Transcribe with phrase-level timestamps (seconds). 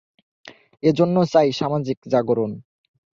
[0.83, 2.51] এ জন্য চাই সামাজিক জাগরণ।